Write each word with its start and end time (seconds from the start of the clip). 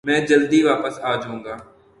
میں 0.07 0.19
جلدی 0.29 0.59
داپس 0.63 0.95
آجاؤنگا۔ 1.11 1.55